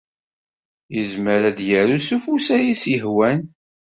[0.95, 3.39] Yezmer ad yaru s ufus ay as-yehwan.